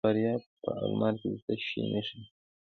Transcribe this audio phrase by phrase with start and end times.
[0.01, 2.27] د فاریاب په المار کې د څه شي نښې دي؟